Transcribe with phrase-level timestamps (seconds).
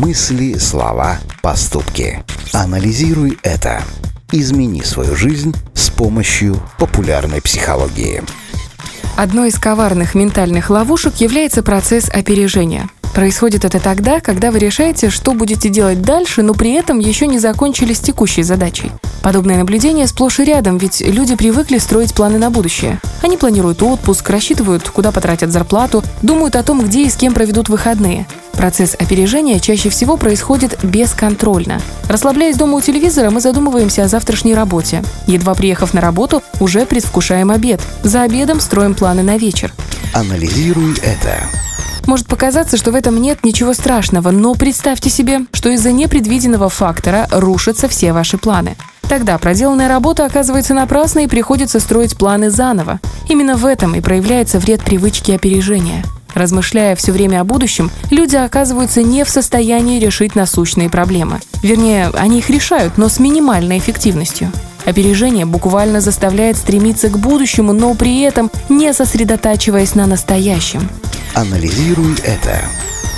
[0.00, 2.24] Мысли, слова, поступки.
[2.54, 3.82] Анализируй это.
[4.32, 8.22] Измени свою жизнь с помощью популярной психологии.
[9.18, 12.88] Одной из коварных ментальных ловушек является процесс опережения.
[13.20, 17.38] Происходит это тогда, когда вы решаете, что будете делать дальше, но при этом еще не
[17.38, 18.90] закончили с текущей задачей.
[19.22, 22.98] Подобное наблюдение сплошь и рядом, ведь люди привыкли строить планы на будущее.
[23.20, 27.68] Они планируют отпуск, рассчитывают, куда потратят зарплату, думают о том, где и с кем проведут
[27.68, 28.26] выходные.
[28.52, 31.78] Процесс опережения чаще всего происходит бесконтрольно.
[32.08, 35.04] Расслабляясь дома у телевизора, мы задумываемся о завтрашней работе.
[35.26, 37.82] Едва приехав на работу, уже предвкушаем обед.
[38.02, 39.74] За обедом строим планы на вечер.
[40.14, 41.36] Анализируй это.
[42.06, 47.28] Может показаться, что в этом нет ничего страшного, но представьте себе, что из-за непредвиденного фактора
[47.30, 48.76] рушатся все ваши планы.
[49.08, 53.00] Тогда проделанная работа оказывается напрасной и приходится строить планы заново.
[53.28, 56.04] Именно в этом и проявляется вред привычки опережения.
[56.34, 61.40] Размышляя все время о будущем, люди оказываются не в состоянии решить насущные проблемы.
[61.62, 64.52] Вернее, они их решают, но с минимальной эффективностью.
[64.86, 70.88] Опережение буквально заставляет стремиться к будущему, но при этом не сосредотачиваясь на настоящем.
[71.34, 72.60] Анализируй это.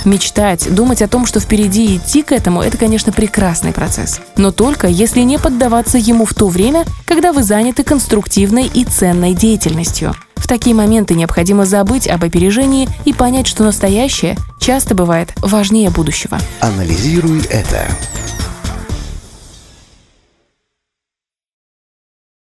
[0.05, 4.19] Мечтать, думать о том, что впереди и идти к этому– это, конечно, прекрасный процесс.
[4.35, 9.33] Но только если не поддаваться ему в то время, когда вы заняты конструктивной и ценной
[9.33, 10.13] деятельностью.
[10.35, 16.37] В такие моменты необходимо забыть об опережении и понять, что настоящее часто бывает важнее будущего.
[16.59, 17.87] Анализируй это.